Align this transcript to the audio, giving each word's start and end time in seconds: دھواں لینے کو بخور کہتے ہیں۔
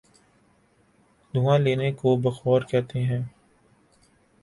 دھواں 1.33 1.57
لینے 1.59 1.91
کو 1.91 2.15
بخور 2.15 2.61
کہتے 2.61 3.03
ہیں۔ 3.03 3.21